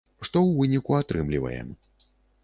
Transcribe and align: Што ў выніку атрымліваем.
Што 0.19 0.25
ў 0.43 0.51
выніку 0.61 0.95
атрымліваем. 1.01 1.69